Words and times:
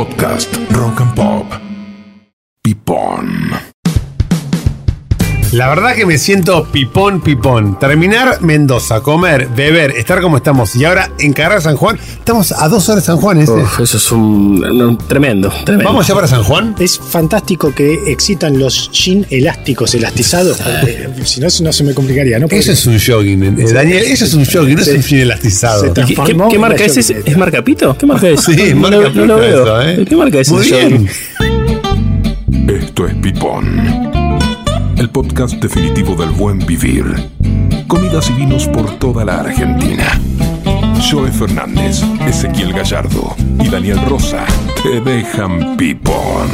Podcast. 0.00 0.48
Rock 0.72 1.09
La 5.52 5.68
verdad 5.68 5.96
que 5.96 6.06
me 6.06 6.16
siento 6.16 6.64
pipón, 6.70 7.20
pipón. 7.20 7.76
Terminar 7.80 8.40
Mendoza, 8.40 9.00
comer, 9.00 9.48
beber, 9.48 9.90
estar 9.96 10.20
como 10.20 10.36
estamos 10.36 10.76
y 10.76 10.84
ahora 10.84 11.10
encargar 11.18 11.58
a 11.58 11.60
San 11.60 11.76
Juan. 11.76 11.98
Estamos 11.98 12.52
a 12.52 12.68
dos 12.68 12.88
horas 12.88 13.02
de 13.02 13.06
San 13.06 13.16
Juan. 13.16 13.40
¿este? 13.40 13.54
Uf, 13.54 13.80
eso 13.80 13.96
es 13.96 14.12
un, 14.12 14.64
un- 14.64 14.96
tremendo, 15.08 15.52
tremendo. 15.64 15.90
¿Vamos 15.90 16.06
ya 16.06 16.14
para 16.14 16.28
San 16.28 16.44
Juan? 16.44 16.76
Es 16.78 17.00
fantástico 17.00 17.74
que 17.74 17.98
excitan 18.06 18.60
los 18.60 18.92
jeans 18.92 19.26
elásticos, 19.30 19.92
elastizados. 19.96 20.56
porque, 20.58 21.08
si 21.24 21.40
no, 21.40 21.48
no 21.62 21.72
se 21.72 21.82
me 21.82 21.94
complicaría, 21.94 22.38
¿no? 22.38 22.46
Porque 22.46 22.58
Eso 22.60 22.70
es 22.70 22.86
un 22.86 23.00
jogging, 23.00 23.42
eh, 23.42 23.72
Daniel. 23.72 24.04
Eso 24.04 24.26
es 24.26 24.34
un 24.34 24.44
jogging, 24.44 24.76
no 24.76 24.82
es 24.82 24.88
un 24.88 25.02
jean 25.02 25.22
elastizado. 25.22 25.80
se 25.92 26.00
¿Y 26.12 26.14
¿Qué, 26.14 26.34
marca 26.58 26.84
es? 26.84 26.96
¿Es, 26.96 27.06
joguineta. 27.08 27.30
¿Es 27.32 27.36
marca 27.36 27.64
Pito? 27.64 27.98
¿Qué 27.98 28.06
marca 28.06 28.28
es? 28.28 28.40
Sí, 28.44 28.56
no, 28.74 28.82
marca 28.82 28.96
lo- 28.98 29.10
no 29.10 29.26
lo 29.26 29.36
veo. 29.38 29.62
eso, 29.64 29.82
¿eh? 29.82 30.04
¿Qué 30.08 30.14
marca 30.16 30.38
es 30.38 30.48
Muy 30.50 30.60
ese 30.64 30.76
bien. 30.76 31.08
jogging? 31.08 32.68
Esto 32.70 33.06
es 33.08 33.14
Pipón. 33.16 34.19
El 35.00 35.08
podcast 35.08 35.54
definitivo 35.54 36.14
del 36.14 36.28
buen 36.28 36.58
vivir. 36.58 37.06
Comidas 37.88 38.28
y 38.28 38.34
vinos 38.34 38.68
por 38.68 38.98
toda 38.98 39.24
la 39.24 39.40
Argentina. 39.40 40.04
Joe 41.10 41.32
Fernández, 41.32 42.02
Ezequiel 42.26 42.74
Gallardo 42.74 43.34
y 43.58 43.70
Daniel 43.70 43.98
Rosa 44.06 44.44
te 44.82 45.00
dejan 45.00 45.78
pipón. 45.78 46.50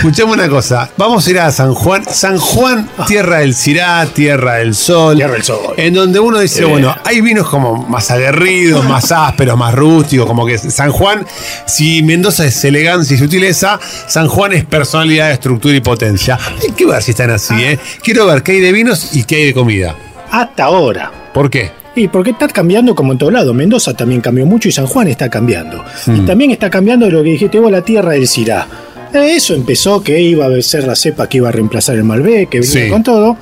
Escuchame 0.00 0.32
una 0.32 0.48
cosa. 0.48 0.88
Vamos 0.96 1.26
a 1.26 1.30
ir 1.30 1.38
a 1.38 1.52
San 1.52 1.74
Juan. 1.74 2.02
San 2.08 2.38
Juan, 2.38 2.88
tierra 3.06 3.40
del 3.40 3.54
Cirá, 3.54 4.06
tierra 4.06 4.54
del 4.54 4.74
sol. 4.74 5.16
Tierra 5.16 5.34
del 5.34 5.42
sol. 5.42 5.74
En 5.76 5.92
donde 5.92 6.18
uno 6.18 6.38
dice, 6.38 6.64
bueno, 6.64 6.96
hay 7.04 7.20
vinos 7.20 7.46
como 7.46 7.86
más 7.86 8.10
aguerridos, 8.10 8.82
más 8.86 9.12
ásperos, 9.12 9.58
más 9.58 9.74
rústicos. 9.74 10.24
Como 10.26 10.46
que 10.46 10.56
San 10.56 10.90
Juan, 10.90 11.26
si 11.66 12.02
Mendoza 12.02 12.46
es 12.46 12.64
elegancia 12.64 13.14
y 13.14 13.18
sutileza, 13.18 13.78
San 14.06 14.26
Juan 14.26 14.54
es 14.54 14.64
personalidad, 14.64 15.32
estructura 15.32 15.76
y 15.76 15.82
potencia. 15.82 16.38
Hay 16.62 16.72
que 16.72 16.86
ver 16.86 17.02
si 17.02 17.10
están 17.10 17.28
así, 17.28 17.52
¿eh? 17.62 17.78
Quiero 18.02 18.24
ver 18.24 18.42
qué 18.42 18.52
hay 18.52 18.60
de 18.60 18.72
vinos 18.72 19.14
y 19.14 19.24
qué 19.24 19.36
hay 19.36 19.46
de 19.48 19.54
comida. 19.54 19.94
Hasta 20.30 20.64
ahora. 20.64 21.12
¿Por 21.34 21.50
qué? 21.50 21.72
Y 21.94 22.08
porque 22.08 22.30
está 22.30 22.48
cambiando 22.48 22.94
como 22.94 23.12
en 23.12 23.18
todo 23.18 23.30
lado. 23.30 23.52
Mendoza 23.52 23.92
también 23.92 24.22
cambió 24.22 24.46
mucho 24.46 24.70
y 24.70 24.72
San 24.72 24.86
Juan 24.86 25.08
está 25.08 25.28
cambiando. 25.28 25.84
Y 26.06 26.20
también 26.20 26.52
está 26.52 26.70
cambiando 26.70 27.10
lo 27.10 27.22
que 27.22 27.32
dijiste 27.32 27.58
vos, 27.58 27.70
la 27.70 27.82
tierra 27.82 28.12
del 28.12 28.26
Cirá. 28.26 28.66
Eso 29.12 29.54
empezó 29.54 30.02
que 30.02 30.20
iba 30.20 30.46
a 30.46 30.62
ser 30.62 30.84
la 30.86 30.94
cepa 30.96 31.28
que 31.28 31.38
iba 31.38 31.48
a 31.48 31.52
reemplazar 31.52 31.96
el 31.96 32.04
Malbec, 32.04 32.48
que 32.48 32.60
venía 32.60 32.84
Sí. 32.84 32.90
con 32.90 33.02
todo. 33.02 33.36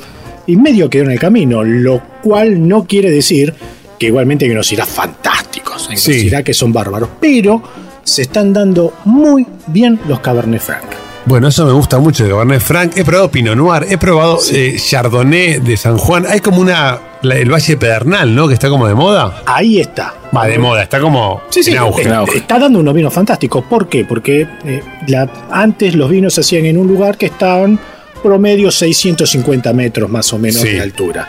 Y 0.47 0.57
medio 0.57 0.89
quedó 0.89 1.05
en 1.05 1.11
el 1.13 1.19
camino, 1.19 1.63
lo 1.63 2.03
cual 2.23 2.67
no 2.67 2.85
quiere 2.85 3.11
decir 3.11 3.55
que 3.99 4.07
igualmente 4.07 4.45
hay 4.47 4.51
unos 4.53 4.67
Cirá 4.69 4.87
fantásticos. 4.87 5.83
Hay 5.89 5.95
unos 5.95 6.01
Sí. 6.03 6.21
Syrah 6.21 6.43
que 6.43 6.55
son 6.55 6.73
bárbaros. 6.73 7.11
Pero 7.21 7.63
se 8.05 8.23
están 8.23 8.53
dando 8.53 8.95
muy 9.05 9.47
bien 9.67 10.01
los 10.09 10.21
Cabernet 10.21 10.63
Franc. 10.63 10.85
Bueno, 11.27 11.49
eso 11.49 11.67
me 11.67 11.73
gusta 11.73 11.99
mucho 11.99 12.25
de 12.25 12.31
Cabernet 12.31 12.61
Franc. 12.63 12.97
He 12.97 13.05
probado 13.05 13.31
Pinot 13.31 13.55
Noir, 13.57 13.87
he 13.91 13.99
probado 13.99 14.39
eh, 14.51 14.77
Chardonnay 14.79 15.59
de 15.61 15.77
San 15.77 15.99
Juan. 15.99 16.25
Hay 16.27 16.41
como 16.41 16.61
una. 16.63 16.99
La- 17.23 17.37
el 17.37 17.51
Valle 17.53 17.75
de 17.75 17.77
Pedernal, 17.77 18.35
¿no? 18.35 18.49
Que 18.49 18.55
está 18.55 18.69
como 18.69 18.87
de 18.87 18.95
moda. 18.95 19.43
Ahí 19.47 19.81
está. 19.81 20.15
Va, 20.37 20.47
de 20.47 20.59
moda, 20.59 20.83
está 20.83 21.01
como 21.01 21.43
Sí, 21.51 21.63
sí, 21.63 21.71
en 21.73 21.79
auge. 21.79 22.03
está 22.37 22.59
dando 22.59 22.79
unos 22.81 22.95
vinos 22.95 23.13
fantásticos. 23.15 23.65
¿Por 23.65 23.89
qué? 23.89 24.05
Porque 24.05 24.47
eh, 24.65 24.83
la- 25.07 25.29
antes 25.51 25.95
los 25.95 26.11
vinos 26.11 26.35
se 26.35 26.43
hacían 26.43 26.67
en 26.67 26.77
un 26.79 26.87
lugar 26.87 27.17
que 27.17 27.27
estaban 27.27 27.79
promedio 28.23 28.71
650 28.71 29.73
metros 29.73 30.11
más 30.11 30.33
o 30.33 30.39
menos 30.39 30.61
Sí. 30.61 30.69
de 30.71 30.81
altura. 30.81 31.29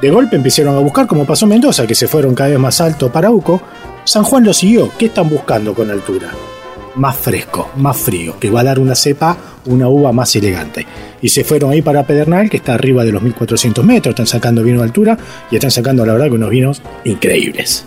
De 0.00 0.10
golpe 0.10 0.34
empezaron 0.36 0.74
a 0.74 0.80
buscar, 0.80 1.06
como 1.06 1.24
pasó 1.24 1.44
en 1.44 1.50
Mendoza, 1.50 1.86
que 1.86 1.94
se 1.94 2.08
fueron 2.08 2.34
cada 2.34 2.50
vez 2.50 2.58
más 2.58 2.80
alto 2.80 3.12
para 3.12 3.30
Uco. 3.30 3.62
San 4.04 4.24
Juan 4.24 4.42
lo 4.44 4.52
siguió. 4.52 4.90
¿Qué 4.98 5.06
están 5.06 5.28
buscando 5.28 5.74
con 5.74 5.88
altura? 5.90 6.28
Más 6.94 7.16
fresco, 7.16 7.70
más 7.76 7.96
frío, 7.96 8.38
que 8.38 8.50
va 8.50 8.60
a 8.60 8.64
dar 8.64 8.78
una 8.78 8.94
cepa, 8.94 9.36
una 9.66 9.88
uva 9.88 10.12
más 10.12 10.34
elegante. 10.36 10.86
Y 11.22 11.28
se 11.30 11.42
fueron 11.42 11.70
ahí 11.70 11.80
para 11.80 12.06
Pedernal, 12.06 12.50
que 12.50 12.58
está 12.58 12.74
arriba 12.74 13.02
de 13.04 13.12
los 13.12 13.22
1400 13.22 13.82
metros. 13.84 14.12
Están 14.12 14.26
sacando 14.26 14.62
vino 14.62 14.78
de 14.78 14.84
altura 14.84 15.16
y 15.50 15.54
están 15.56 15.70
sacando, 15.70 16.04
la 16.04 16.12
verdad, 16.12 16.26
que 16.28 16.32
unos 16.34 16.50
vinos 16.50 16.82
increíbles. 17.04 17.84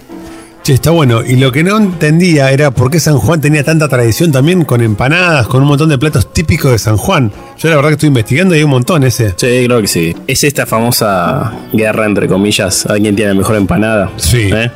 Che, 0.63 0.74
está 0.74 0.90
bueno. 0.90 1.24
Y 1.24 1.35
lo 1.35 1.52
que 1.52 1.63
no 1.63 1.78
entendía 1.78 2.52
era 2.52 2.72
por 2.72 2.90
qué 2.90 3.00
San 3.00 3.19
Juan 3.19 3.40
tenía 3.40 3.63
tanta 3.63 3.88
tradición 3.88 4.31
también 4.31 4.66
con 4.66 4.81
empanadas, 4.81 5.46
con 5.47 5.62
un 5.62 5.68
montón 5.68 5.90
de 5.90 6.00
platos 6.00 6.34
típicos 6.34 6.72
de 6.72 6.79
San 6.79 6.97
Juan. 6.97 7.31
Yo 7.59 7.69
la 7.69 7.75
verdad 7.75 7.90
que 7.90 7.94
estoy 7.96 8.08
investigando 8.08 8.56
y 8.56 8.58
hay 8.58 8.63
un 8.63 8.72
montón 8.72 9.03
ese. 9.03 9.29
Sí, 9.38 9.66
creo 9.68 9.81
que 9.81 9.88
sí. 9.88 10.16
Es 10.25 10.44
esta 10.44 10.66
famosa 10.66 11.53
guerra, 11.72 12.08
entre 12.08 12.28
comillas, 12.28 12.88
a 12.88 12.96
quién 12.96 13.16
tiene 13.16 13.34
la 13.34 13.38
mejor 13.38 13.58
empanada. 13.58 14.09
Sí. 14.18 14.50
¿Eh? 14.52 14.72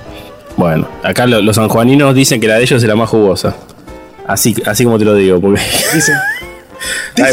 Bueno, 0.58 0.88
acá 1.04 1.26
lo- 1.26 1.42
los 1.42 1.56
sanjuaninos 1.56 2.14
dicen 2.14 2.40
que 2.40 2.48
la 2.48 2.58
de 2.58 2.64
ellos 2.64 2.84
es 2.84 2.88
la 2.88 2.96
más 2.96 3.10
jugosa. 3.10 3.56
Así, 4.30 4.56
así 4.66 4.84
como 4.84 5.00
te 5.00 5.06
lo 5.06 5.16
digo, 5.16 5.42
porque. 5.42 5.60
Dicen 5.94 6.16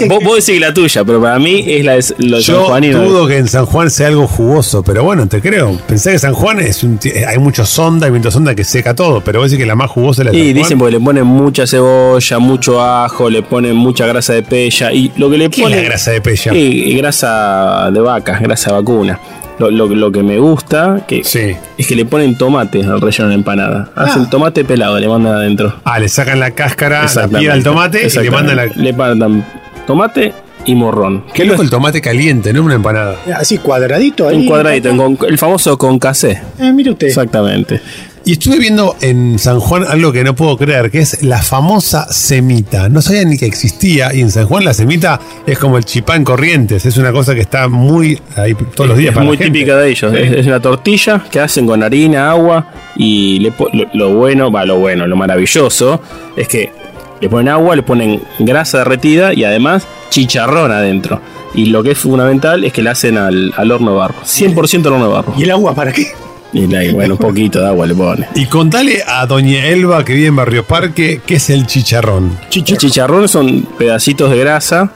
vos, 0.08 0.18
vos 0.24 0.34
decís 0.36 0.54
que 0.54 0.60
la 0.60 0.74
tuya, 0.74 1.04
pero 1.04 1.20
para 1.20 1.38
mí 1.38 1.62
es 1.66 1.84
la 1.84 1.92
de 1.92 2.04
los 2.18 2.44
Yo 2.46 2.56
sanjuaninos. 2.62 3.06
dudo 3.06 3.26
que 3.28 3.36
en 3.36 3.46
San 3.48 3.66
Juan 3.66 3.90
sea 3.90 4.08
algo 4.08 4.26
jugoso, 4.26 4.82
pero 4.82 5.04
bueno, 5.04 5.28
te 5.28 5.40
creo. 5.40 5.78
Pensé 5.86 6.12
que 6.12 6.18
San 6.18 6.32
Juan 6.34 6.58
es 6.60 6.82
un, 6.82 6.98
hay 7.28 7.38
mucho 7.38 7.64
sonda, 7.66 8.06
hay 8.06 8.10
viento 8.12 8.30
sonda 8.30 8.54
que 8.54 8.64
seca 8.64 8.94
todo, 8.94 9.20
pero 9.22 9.40
vos 9.40 9.50
decís 9.50 9.62
que 9.62 9.66
la 9.66 9.76
más 9.76 9.90
jugosa 9.90 10.22
es 10.22 10.26
la 10.26 10.32
de 10.32 10.38
Y 10.38 10.40
San 10.40 10.52
Juan. 10.54 10.62
dicen 10.64 10.78
porque 10.78 10.92
le 10.92 11.00
ponen 11.00 11.26
mucha 11.26 11.66
cebolla, 11.66 12.38
mucho 12.38 12.82
ajo, 12.82 13.30
le 13.30 13.42
ponen 13.42 13.76
mucha 13.76 14.06
grasa 14.06 14.32
de 14.32 14.42
pella 14.42 14.90
y 14.92 15.12
lo 15.16 15.30
que 15.30 15.36
le 15.38 15.48
¿Qué 15.50 15.60
es 15.60 15.62
ponen 15.62 15.78
la 15.82 15.84
grasa 15.90 16.10
de 16.10 16.20
pella? 16.22 16.52
Sí, 16.52 16.82
y 16.86 16.96
grasa 16.96 17.90
de 17.92 18.00
vaca, 18.00 18.38
grasa 18.40 18.72
vacuna. 18.72 19.20
Lo, 19.58 19.70
lo- 19.70 19.86
lo 19.88 20.12
que 20.12 20.22
me 20.22 20.38
gusta 20.38 21.04
que 21.08 21.24
Sí. 21.24 21.56
es 21.78 21.86
que 21.86 21.96
le 21.96 22.04
ponen 22.04 22.36
tomate 22.36 22.82
al 22.84 23.00
relleno 23.00 23.24
de 23.24 23.28
la 23.30 23.34
empanada. 23.34 23.90
Hacen 23.96 24.28
tomate 24.28 24.64
pelado, 24.64 24.98
le 25.00 25.08
mandan 25.08 25.34
adentro. 25.34 25.74
Ah, 25.84 25.98
le 25.98 26.08
sacan 26.08 26.40
la 26.40 26.50
cáscara, 26.50 27.06
la 27.14 27.28
piel 27.28 27.50
al 27.50 27.62
tomate 27.62 28.06
y 28.06 28.18
le 28.18 28.30
mandan 28.30 28.56
la. 28.56 28.66
Le 28.66 28.92
mandan 28.92 29.44
tomate 29.86 30.34
y 30.66 30.74
morrón. 30.74 31.24
Qué 31.32 31.44
loco 31.44 31.62
el 31.62 31.70
tomate 31.70 32.00
caliente, 32.02 32.52
no 32.52 32.62
una 32.62 32.74
empanada. 32.74 33.16
Así 33.34 33.56
cuadradito 33.58 34.28
ahí. 34.28 34.36
Un 34.36 34.46
cuadradito, 34.46 34.94
con- 34.96 35.18
el 35.28 35.38
famoso 35.38 35.78
con 35.78 35.98
casé. 35.98 36.42
Eh, 36.58 36.72
mire 36.72 36.90
usted. 36.90 37.06
Exactamente. 37.06 37.80
Y 38.26 38.32
estuve 38.32 38.58
viendo 38.58 38.96
en 39.02 39.38
San 39.38 39.60
Juan 39.60 39.84
algo 39.84 40.10
que 40.10 40.24
no 40.24 40.34
puedo 40.34 40.56
creer, 40.56 40.90
que 40.90 40.98
es 40.98 41.22
la 41.22 41.40
famosa 41.40 42.12
semita. 42.12 42.88
No 42.88 43.00
sabía 43.00 43.24
ni 43.24 43.38
que 43.38 43.46
existía. 43.46 44.12
Y 44.12 44.20
en 44.20 44.32
San 44.32 44.46
Juan 44.46 44.64
la 44.64 44.74
semita 44.74 45.20
es 45.46 45.56
como 45.60 45.78
el 45.78 45.84
chipá 45.84 46.16
en 46.16 46.24
Corrientes. 46.24 46.84
Es 46.86 46.96
una 46.96 47.12
cosa 47.12 47.36
que 47.36 47.42
está 47.42 47.68
muy 47.68 48.20
ahí 48.34 48.56
todos 48.74 48.88
los 48.88 48.98
días 48.98 49.10
es 49.10 49.14
para 49.14 49.24
la 49.26 49.28
muy 49.28 49.36
gente. 49.38 49.52
típica 49.52 49.76
de 49.76 49.90
ellos. 49.90 50.12
Es, 50.12 50.32
es 50.32 50.46
una 50.48 50.58
tortilla 50.58 51.22
que 51.30 51.38
hacen 51.38 51.68
con 51.68 51.84
harina, 51.84 52.28
agua 52.28 52.68
y 52.96 53.38
le 53.38 53.52
lo, 53.72 53.86
lo 53.94 54.14
bueno, 54.16 54.50
va, 54.50 54.64
lo 54.64 54.80
bueno, 54.80 55.06
lo 55.06 55.14
maravilloso 55.14 56.00
es 56.36 56.48
que 56.48 56.72
le 57.20 57.28
ponen 57.28 57.50
agua, 57.50 57.76
le 57.76 57.84
ponen 57.84 58.20
grasa 58.40 58.78
derretida 58.78 59.34
y 59.34 59.44
además 59.44 59.86
chicharrón 60.10 60.72
adentro. 60.72 61.20
Y 61.54 61.66
lo 61.66 61.84
que 61.84 61.92
es 61.92 61.98
fundamental 61.98 62.64
es 62.64 62.72
que 62.72 62.82
la 62.82 62.90
hacen 62.90 63.18
al, 63.18 63.54
al 63.56 63.70
horno 63.70 63.92
de 63.92 63.98
barro. 63.98 64.16
100% 64.24 64.80
al 64.86 64.92
horno 64.94 65.06
de 65.06 65.12
barro. 65.12 65.34
¿Y 65.38 65.44
el 65.44 65.52
agua 65.52 65.76
para 65.76 65.92
qué? 65.92 66.08
Y 66.56 66.92
bueno, 66.92 67.14
un 67.14 67.18
poquito 67.20 67.60
de 67.60 67.66
agua 67.66 67.86
le 67.86 67.94
pone. 67.94 68.26
Y 68.34 68.46
contale 68.46 69.02
a 69.06 69.26
Doña 69.26 69.66
Elba 69.66 70.04
que 70.04 70.14
vive 70.14 70.26
en 70.28 70.36
Barrio 70.36 70.64
Parque 70.64 71.20
qué 71.26 71.34
es 71.36 71.50
el 71.50 71.66
chicharrón. 71.66 72.36
El 72.54 72.64
chicharrón 72.64 73.28
son 73.28 73.62
pedacitos 73.78 74.30
de 74.30 74.38
grasa 74.38 74.90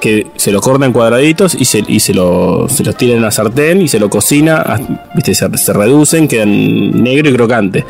que 0.00 0.26
se 0.36 0.50
lo 0.50 0.60
cortan 0.60 0.88
en 0.88 0.92
cuadraditos 0.92 1.54
y 1.54 1.64
se, 1.64 1.84
y 1.86 2.00
se, 2.00 2.12
lo, 2.12 2.66
se 2.68 2.82
los 2.82 2.96
tira 2.96 3.14
en 3.14 3.22
la 3.22 3.30
sartén 3.30 3.80
y 3.82 3.88
se 3.88 4.00
lo 4.00 4.10
cocina, 4.10 4.56
hasta- 4.56 5.06
¿viste? 5.14 5.34
Se, 5.34 5.48
se 5.56 5.72
reducen, 5.72 6.26
quedan 6.26 7.02
negro 7.02 7.28
y 7.30 7.32
crocante. 7.34 7.84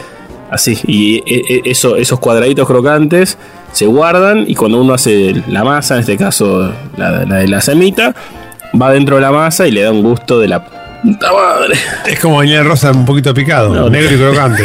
Así, 0.51 0.79
y 0.87 1.17
e- 1.27 1.43
e- 1.49 1.63
eso, 1.65 1.97
esos 1.97 2.19
cuadraditos 2.21 2.67
crocantes 2.67 3.39
se 3.73 3.87
guardan 3.87 4.45
y 4.47 4.55
cuando 4.55 4.79
uno 4.83 4.93
hace 4.93 5.43
la 5.49 5.65
masa, 5.65 5.95
en 5.95 6.01
este 6.01 6.19
caso 6.19 6.71
la, 6.99 7.25
la 7.25 7.37
de 7.37 7.49
la 7.49 7.63
semita, 7.63 8.15
va 8.79 8.93
dentro 8.93 9.17
de 9.17 9.23
la 9.23 9.33
masa 9.33 9.67
y 9.67 9.71
le 9.71 9.81
da 9.81 9.91
un 9.91 10.03
gusto 10.03 10.39
de 10.39 10.49
la 10.49 10.63
puta 11.03 11.33
madre. 11.33 11.75
Es 12.07 12.19
como 12.21 12.37
Doña 12.37 12.63
Rosa 12.63 12.91
un 12.93 13.05
poquito 13.05 13.35
picado, 13.35 13.75
No, 13.75 13.91
negro 13.91 14.15
y 14.15 14.19
crocante. 14.19 14.65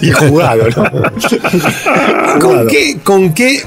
Y 0.02 0.10
jugado, 0.10 0.64
¿no? 0.76 0.84
¿Con 2.40 2.40
Jugado. 2.40 2.66
qué, 2.68 2.98
¿Con 3.02 3.32
qué 3.32 3.62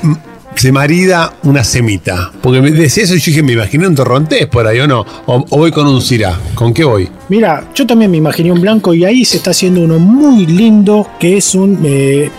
se 0.56 0.71
marida 0.71 1.33
una 1.44 1.63
semita? 1.63 2.31
Porque 2.41 2.61
me 2.61 2.71
decía 2.71 3.03
eso 3.03 3.15
y 3.15 3.19
yo 3.19 3.25
dije, 3.27 3.44
me 3.44 3.53
imaginé 3.53 3.88
un 3.88 3.95
torrontés 3.95 4.47
por 4.47 4.67
ahí 4.67 4.79
o 4.79 4.88
no. 4.88 5.06
O, 5.25 5.45
o 5.50 5.57
voy 5.57 5.71
con 5.71 5.88
un 5.88 6.01
cirá. 6.01 6.38
¿Con 6.56 6.73
qué 6.73 6.83
voy? 6.83 7.09
Mira, 7.29 7.65
yo 7.73 7.88
también 7.88 8.11
me 8.11 8.17
imaginé 8.17 8.51
un 8.51 8.61
blanco 8.61 8.94
y 8.94 9.06
ahí 9.06 9.25
se 9.25 9.38
está 9.38 9.51
haciendo 9.51 9.81
uno 9.81 9.97
muy 10.00 10.45
lindo 10.45 11.07
que 11.19 11.38
es 11.38 11.56
un. 11.56 11.79
eh, 11.83 12.29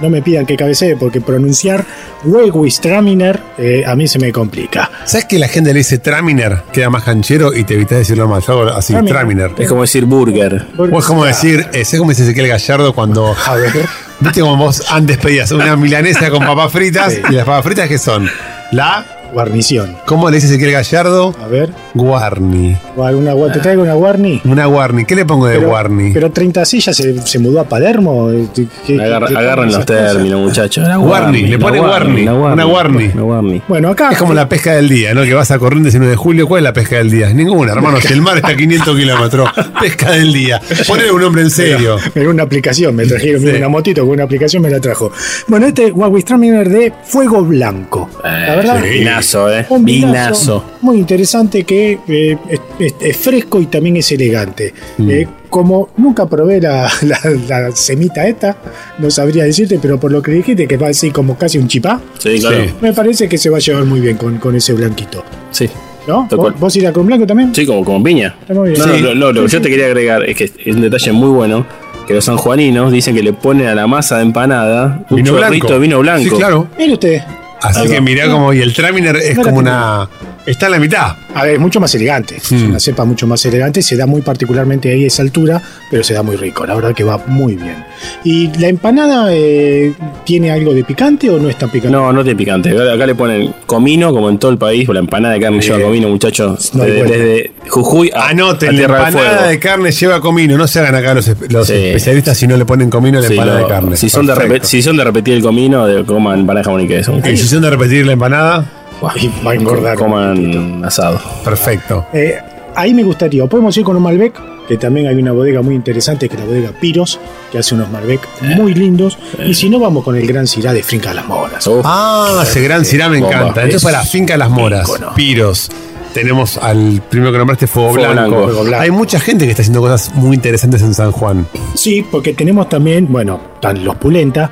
no 0.00 0.10
me 0.10 0.22
pidan 0.22 0.46
que 0.46 0.56
cabecee 0.56 0.96
porque 0.96 1.20
pronunciar 1.20 1.84
Wegwistraminer 2.24 3.40
eh, 3.58 3.84
a 3.86 3.94
mí 3.94 4.08
se 4.08 4.18
me 4.18 4.32
complica. 4.32 4.90
¿Sabes 5.04 5.26
que 5.26 5.38
la 5.38 5.48
gente 5.48 5.72
le 5.72 5.78
dice 5.78 5.98
Traminer? 5.98 6.62
Queda 6.72 6.90
más 6.90 7.04
canchero 7.04 7.54
y 7.54 7.64
te 7.64 7.74
evitas 7.74 7.98
decirlo 7.98 8.28
mal. 8.28 8.42
Yo 8.42 8.52
hago 8.52 8.70
así, 8.70 8.92
Traminer. 8.92 9.14
Traminer. 9.14 9.50
Es 9.58 9.68
como 9.68 9.82
decir 9.82 10.04
burger. 10.04 10.66
O 10.78 10.98
es 10.98 11.04
como 11.04 11.24
decir, 11.24 11.66
eh, 11.72 11.84
¿sabes 11.84 11.98
cómo 11.98 12.10
dice 12.10 12.24
Ezequiel 12.24 12.48
Gallardo 12.48 12.94
cuando. 12.94 13.34
A 13.46 13.54
ver. 13.54 13.72
¿Viste 14.20 14.40
como 14.40 14.56
vos 14.56 14.82
antes 14.90 15.18
pedías 15.18 15.50
una 15.52 15.76
milanesa 15.76 16.30
con 16.30 16.44
papas 16.44 16.72
fritas? 16.72 17.12
Sí. 17.12 17.20
¿Y 17.28 17.32
las 17.34 17.44
papas 17.44 17.64
fritas 17.64 17.86
qué 17.88 17.98
son? 17.98 18.28
La 18.72 19.04
Guarnición. 19.32 19.96
¿Cómo 20.06 20.30
le 20.30 20.36
dice 20.36 20.46
Ezequiel 20.48 20.72
Gallardo? 20.72 21.34
A 21.42 21.46
ver, 21.48 21.70
Guarni. 21.94 22.76
una, 22.96 23.52
¿te 23.52 23.58
traigo 23.60 23.82
una 23.82 23.94
Guarni? 23.94 24.40
Una 24.44 24.66
Guarni. 24.66 25.04
¿Qué 25.04 25.14
le 25.16 25.24
pongo 25.24 25.46
de 25.46 25.56
Pero, 25.56 25.68
Guarni? 25.68 26.12
pero 26.12 26.30
30 26.30 26.64
sillas 26.64 26.96
se, 26.96 27.20
se 27.26 27.38
mudó 27.38 27.60
a 27.60 27.64
Palermo. 27.64 28.30
eh, 28.30 28.46
¿Qué- 28.54 28.66
qué- 28.86 29.00
Agarra- 29.02 29.28
qué- 29.28 29.36
agarren 29.36 29.68
esas 29.68 29.78
los 29.80 29.86
términos, 29.86 30.40
muchachos. 30.40 30.84
Una 30.84 30.98
Warney, 30.98 31.46
le 31.46 31.58
pone 31.58 31.80
Warney, 31.80 32.22
una 32.28 32.52
una 32.52 32.66
Warney. 32.66 33.10
Una 33.14 33.24
Warney. 33.24 33.62
Bueno, 33.68 33.90
acá. 33.90 34.10
Es 34.12 34.18
como 34.18 34.34
la 34.34 34.48
pesca 34.48 34.74
del 34.74 34.88
día, 34.88 35.14
¿no? 35.14 35.22
Que 35.24 35.34
vas 35.34 35.50
a 35.50 35.58
Corrientes 35.58 35.94
el 35.94 36.00
9 36.00 36.10
de 36.12 36.16
julio. 36.16 36.46
¿Cuál 36.46 36.60
es 36.60 36.64
la 36.64 36.72
pesca 36.72 36.96
del 36.96 37.10
día? 37.10 37.32
Ninguna, 37.32 37.72
hermano. 37.72 38.00
Si 38.00 38.12
el 38.12 38.22
mar 38.22 38.36
está 38.36 38.48
a 38.48 38.56
500 38.56 38.96
kilómetros. 38.96 39.50
Pesca 39.80 40.12
del 40.12 40.32
día. 40.32 40.60
Ponle 40.86 41.10
un 41.10 41.20
nombre 41.20 41.42
en 41.42 41.50
serio. 41.50 41.96
En 42.14 42.28
una 42.28 42.44
aplicación, 42.44 42.94
me 42.94 43.04
trajeron 43.06 43.40
Sí. 43.42 43.48
una 43.48 43.68
motito 43.68 44.02
con 44.02 44.10
una 44.10 44.24
aplicación, 44.24 44.62
me 44.62 44.70
la 44.70 44.80
trajo. 44.80 45.12
Bueno, 45.48 45.66
este 45.66 45.90
Huawei 45.92 46.22
Traminer 46.22 46.68
de 46.68 46.92
Fuego 47.04 47.42
Blanco. 47.42 48.08
la 48.22 48.56
verdad, 48.56 48.82
vinazo, 49.26 49.52
eh. 49.52 49.66
un 49.70 49.84
Vinazo. 49.84 50.64
Muy 50.82 50.98
interesante 50.98 51.64
que 51.64 51.98
eh, 52.08 52.36
es, 52.48 52.60
es- 52.78 52.94
es 53.00 53.16
fresco 53.16 53.60
y 53.60 53.66
también 53.66 53.96
es 53.96 54.10
elegante. 54.12 54.72
Mm. 54.98 55.10
Eh, 55.10 55.28
como 55.50 55.88
nunca 55.96 56.26
probé 56.26 56.60
la, 56.60 56.88
la- 57.02 57.20
la 57.48 57.72
semita 57.72 58.26
esta, 58.26 58.56
no 58.98 59.10
sabría 59.10 59.44
decirte, 59.44 59.78
pero 59.80 59.98
por 59.98 60.12
lo 60.12 60.20
que 60.22 60.30
dijiste, 60.32 60.66
que 60.66 60.76
va 60.76 60.88
así 60.88 61.10
como 61.10 61.36
casi 61.36 61.58
un 61.58 61.68
chipá, 61.68 62.00
Sí, 62.18 62.38
claro. 62.40 62.64
Sí. 62.64 62.70
me 62.80 62.92
parece 62.92 63.28
que 63.28 63.38
se 63.38 63.50
va 63.50 63.56
a 63.56 63.60
llevar 63.60 63.84
muy 63.84 64.00
bien 64.00 64.16
con, 64.16 64.38
con 64.38 64.54
ese 64.54 64.72
blanquito. 64.72 65.22
Sí. 65.50 65.68
¿No? 66.06 66.28
¿Vos, 66.60 66.76
irás 66.76 66.92
con 66.92 67.04
blanco 67.04 67.26
también? 67.26 67.52
Sí, 67.52 67.66
como, 67.66 67.84
como 67.84 68.00
piña. 68.04 68.36
Está 68.40 68.54
muy 68.54 68.70
bien. 68.70 68.80
No, 68.80 68.86
no, 68.86 68.94
Sí. 68.94 69.02
no, 69.02 69.14
no, 69.16 69.32
lo 69.32 69.42
que 69.42 69.48
yo 69.48 69.60
te 69.60 69.68
quería 69.68 69.86
agregar 69.86 70.22
es 70.28 70.36
que 70.36 70.44
es 70.44 70.52
un 70.76 70.80
detalle 70.82 71.10
muy 71.10 71.30
bueno 71.30 71.66
que 72.06 72.14
los 72.14 72.24
sanjuaninos 72.24 72.92
dicen 72.92 73.16
que 73.16 73.22
le 73.24 73.32
ponen 73.32 73.66
a 73.66 73.74
la 73.74 73.88
masa 73.88 74.18
de 74.18 74.22
empanada 74.22 75.04
un 75.10 75.16
Vino 75.16 75.30
chorrito 75.32 75.48
blanco. 75.50 75.72
de 75.72 75.78
vino 75.80 75.98
blanco. 75.98 76.22
Sí, 76.22 76.30
claro. 76.30 76.68
Mire 76.78 76.92
usted. 76.92 77.22
Así 77.68 77.88
que 77.88 78.00
mirá 78.00 78.30
como. 78.30 78.52
Y 78.52 78.60
el 78.60 78.74
Traminer 78.74 79.16
es 79.16 79.38
como 79.38 79.56
una. 79.56 80.08
Está 80.46 80.66
en 80.66 80.72
la 80.72 80.78
mitad. 80.78 81.16
A 81.34 81.42
ver, 81.44 81.54
es 81.54 81.60
mucho 81.60 81.80
más 81.80 81.92
elegante. 81.96 82.36
Es 82.36 82.52
Mm. 82.52 82.70
una 82.70 82.78
cepa 82.80 83.04
mucho 83.04 83.26
más 83.26 83.44
elegante. 83.44 83.82
Se 83.82 83.96
da 83.96 84.06
muy 84.06 84.22
particularmente 84.22 84.90
ahí 84.92 85.02
a 85.04 85.06
esa 85.08 85.22
altura, 85.22 85.60
pero 85.90 86.04
se 86.04 86.14
da 86.14 86.22
muy 86.22 86.36
rico. 86.36 86.64
La 86.64 86.74
verdad 86.76 86.94
que 86.94 87.02
va 87.04 87.18
muy 87.26 87.56
bien. 87.56 87.84
¿Y 88.24 88.48
la 88.58 88.68
empanada 88.68 89.26
eh, 89.32 89.92
tiene 90.24 90.52
algo 90.52 90.72
de 90.72 90.84
picante 90.84 91.28
o 91.30 91.38
no 91.38 91.48
es 91.50 91.56
tan 91.58 91.68
picante? 91.70 91.90
No, 91.96 92.12
no 92.12 92.22
tiene 92.22 92.36
picante. 92.38 92.70
Acá, 92.70 93.06
le 93.06 93.14
ponen 93.16 93.52
comino, 93.66 94.12
como 94.12 94.30
en 94.30 94.38
todo 94.38 94.52
el 94.52 94.58
país, 94.58 94.88
o 94.88 94.92
la 94.92 95.00
empanada 95.00 95.34
de 95.34 95.40
carne 95.40 95.60
lleva 95.60 95.80
comino, 95.82 96.08
muchachos. 96.08 96.74
no 96.74 96.84
desde, 96.84 97.50
Jujuy 97.68 98.10
a, 98.14 98.28
Anoten, 98.28 98.68
a 98.68 98.72
la 98.72 98.78
Tierra 98.78 98.98
del 98.98 99.06
empanada 99.08 99.36
Fuego. 99.38 99.50
de 99.50 99.58
carne 99.58 99.90
lleva 99.92 100.20
comino. 100.20 100.56
No 100.56 100.66
se 100.68 100.78
hagan 100.78 100.94
acá 100.94 101.12
los, 101.14 101.28
espe- 101.28 101.50
los 101.50 101.66
Sí. 101.66 101.72
especialistas 101.74 102.38
si 102.38 102.46
no 102.46 102.56
le 102.56 102.64
ponen 102.64 102.88
comino 102.88 103.18
a 103.18 103.22
la 103.22 103.26
Sí, 103.28 103.34
empanada 103.34 103.60
lo- 103.60 103.66
de 103.66 103.72
carne. 103.72 103.96
Si 103.96 104.08
son 104.08 104.26
de, 104.26 104.60
si 104.62 104.80
son 104.80 104.96
de 104.96 105.02
repetir 105.04 105.34
el 105.34 105.42
comino, 105.42 105.86
de, 105.86 106.04
coman 106.04 106.40
empanada 106.40 106.60
de 106.60 106.64
jamón 106.64 106.80
y 106.82 106.86
queso. 106.88 107.18
Y 107.24 107.36
si 107.36 107.48
son 107.48 107.62
de 107.62 107.70
repetir 107.70 108.06
la 108.06 108.12
empanada, 108.12 108.70
Y 109.16 109.30
va 109.44 109.52
a 109.52 109.54
engordar. 109.54 109.96
Coman 109.96 110.84
asado. 110.84 111.20
perfecto. 111.44 112.06
Eh, 112.12 112.36
ahí 112.74 112.94
me 112.94 113.02
gustaría. 113.02 113.44
O 113.44 113.48
podemos 113.48 113.76
ir 113.76 113.84
con 113.84 113.96
un 113.96 114.02
Malbec, 114.02 114.34
que 114.66 114.76
también 114.76 115.06
hay 115.06 115.14
una 115.16 115.32
bodega 115.32 115.62
muy 115.62 115.74
interesante, 115.74 116.28
que 116.28 116.34
es 116.34 116.40
la 116.40 116.46
bodega 116.46 116.70
Piros, 116.80 117.20
que 117.52 117.58
hace 117.58 117.74
unos 117.74 117.90
Malbec 117.90 118.20
muy 118.56 118.74
lindos. 118.74 119.18
Y 119.44 119.54
si 119.54 119.68
no, 119.70 119.78
vamos 119.78 120.02
con 120.04 120.16
el 120.16 120.26
Gran 120.26 120.46
Cirá 120.46 120.72
de 120.72 120.82
Finca 120.82 121.14
Las 121.14 121.26
Moras. 121.26 121.66
Uf, 121.66 121.82
Ah, 121.84 122.40
ese 122.42 122.60
gran 122.62 122.84
cirá 122.84 123.08
me 123.08 123.20
Bomba. 123.20 123.34
encanta. 123.36 123.62
Entonces, 123.62 123.76
Es 123.76 123.82
para 123.84 124.02
Finca 124.02 124.36
Las 124.36 124.50
Moras. 124.50 124.90
Piros. 125.14 125.70
Tenemos 126.14 126.56
al 126.56 127.02
primero 127.10 127.30
que 127.30 127.36
nombraste, 127.36 127.66
Fuego, 127.66 127.90
Fuego 127.92 128.12
Blanco. 128.14 128.28
Blanco. 128.30 128.44
Fuego 128.46 128.64
Blanco. 128.64 128.82
Hay 128.82 128.90
mucha 128.90 129.20
gente 129.20 129.44
que 129.44 129.50
está 129.50 129.60
haciendo 129.60 129.82
cosas 129.82 130.14
muy 130.14 130.34
interesantes 130.34 130.80
en 130.80 130.94
San 130.94 131.12
Juan. 131.12 131.46
Sí, 131.74 132.06
porque 132.10 132.32
tenemos 132.32 132.70
también, 132.70 133.06
bueno, 133.12 133.38
están 133.56 133.84
los 133.84 133.96
Pulenta, 133.96 134.50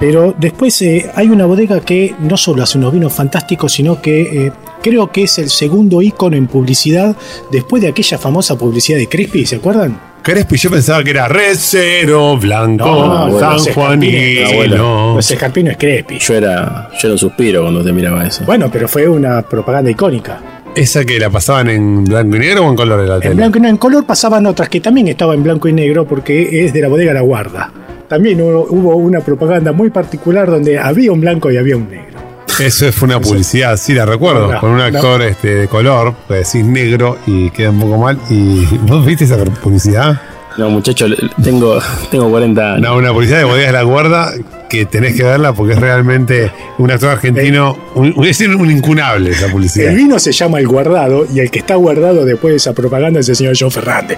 pero 0.00 0.34
después 0.38 0.80
eh, 0.82 1.10
hay 1.14 1.28
una 1.28 1.46
bodega 1.46 1.80
que 1.80 2.14
no 2.20 2.36
solo 2.36 2.62
hace 2.62 2.78
unos 2.78 2.92
vinos 2.92 3.12
fantásticos, 3.12 3.72
sino 3.72 4.00
que 4.02 4.46
eh, 4.46 4.52
creo 4.82 5.10
que 5.10 5.22
es 5.24 5.38
el 5.38 5.48
segundo 5.50 6.02
ícono 6.02 6.36
en 6.36 6.46
publicidad 6.46 7.16
después 7.50 7.82
de 7.82 7.88
aquella 7.88 8.18
famosa 8.18 8.56
publicidad 8.58 8.98
de 8.98 9.08
Crespi, 9.08 9.46
¿se 9.46 9.56
acuerdan? 9.56 9.98
Crespi, 10.22 10.56
yo 10.56 10.70
pensaba 10.70 11.04
que 11.04 11.10
era 11.10 11.28
Recero 11.28 12.38
Blanco, 12.38 12.86
No, 12.86 13.28
no, 13.28 13.38
San 13.38 13.56
escarpines, 13.56 14.52
Juanino. 14.52 15.12
Los 15.16 15.30
escarpinos 15.30 15.72
es 15.72 15.76
Crespi. 15.78 16.18
yo 16.18 16.34
era, 16.34 16.88
yo 16.92 17.08
era 17.08 17.12
un 17.12 17.18
suspiro 17.18 17.62
cuando 17.62 17.84
te 17.84 17.92
miraba 17.92 18.26
eso. 18.26 18.42
Bueno, 18.46 18.70
pero 18.72 18.88
fue 18.88 19.06
una 19.06 19.42
propaganda 19.42 19.90
icónica. 19.90 20.40
¿Esa 20.74 21.04
que 21.04 21.20
la 21.20 21.30
pasaban 21.30 21.68
en 21.68 22.04
blanco 22.04 22.36
y 22.36 22.38
negro 22.40 22.66
o 22.66 22.70
en 22.70 22.74
color 22.76 23.00
de 23.02 23.06
la 23.06 23.14
En 23.16 23.20
tele? 23.20 23.34
blanco 23.34 23.58
y 23.58 23.60
no, 23.60 23.68
en 23.68 23.76
color 23.76 24.06
pasaban 24.06 24.46
otras 24.46 24.68
que 24.70 24.80
también 24.80 25.06
estaban 25.08 25.36
en 25.36 25.42
blanco 25.44 25.68
y 25.68 25.72
negro 25.74 26.06
porque 26.06 26.64
es 26.64 26.72
de 26.72 26.80
la 26.80 26.88
bodega 26.88 27.12
La 27.12 27.20
Guarda. 27.20 27.70
También 28.14 28.40
hubo, 28.40 28.64
hubo 28.70 28.94
una 28.94 29.18
propaganda 29.18 29.72
muy 29.72 29.90
particular 29.90 30.48
donde 30.48 30.78
había 30.78 31.10
un 31.10 31.20
blanco 31.20 31.50
y 31.50 31.56
había 31.56 31.76
un 31.76 31.90
negro. 31.90 32.14
Eso 32.60 32.92
fue 32.92 33.06
una 33.08 33.20
publicidad, 33.20 33.76
sí, 33.76 33.92
la 33.92 34.06
recuerdo, 34.06 34.52
No, 34.52 34.60
con 34.60 34.70
un 34.70 34.76
no. 34.78 34.84
actor 34.84 35.20
este, 35.22 35.52
de 35.56 35.66
color, 35.68 36.14
que 36.28 36.34
decís 36.34 36.64
negro 36.64 37.18
y 37.26 37.50
queda 37.50 37.70
un 37.70 37.80
poco 37.80 37.98
mal. 37.98 38.16
¿Y 38.30 38.64
vos 38.86 39.04
viste 39.04 39.24
esa 39.24 39.36
publicidad? 39.36 40.20
No, 40.56 40.70
muchachos, 40.70 41.10
tengo, 41.42 41.80
tengo 42.12 42.30
40 42.30 42.74
años. 42.74 42.80
No, 42.88 42.96
una 42.96 43.12
publicidad 43.12 43.38
de 43.38 43.44
Bodegas 43.46 43.72
La 43.72 43.82
Guarda 43.82 44.32
que 44.70 44.86
tenés 44.86 45.16
que 45.16 45.24
verla 45.24 45.52
porque 45.52 45.72
es 45.72 45.80
realmente 45.80 46.52
un 46.78 46.92
actor 46.92 47.10
argentino, 47.10 47.76
un, 47.96 48.12
un- 48.16 48.24
es 48.24 48.40
un 48.40 48.70
incunable 48.70 49.30
esa 49.30 49.48
publicidad. 49.48 49.90
El 49.90 49.96
vino 49.96 50.20
se 50.20 50.30
llama 50.30 50.60
El 50.60 50.68
Guardado 50.68 51.26
y 51.34 51.40
el 51.40 51.50
que 51.50 51.58
está 51.58 51.74
guardado 51.74 52.24
después 52.24 52.52
de 52.52 52.56
esa 52.58 52.72
propaganda 52.72 53.18
es 53.18 53.28
el 53.28 53.34
señor 53.34 53.56
John 53.58 53.72
Fernández. 53.72 54.16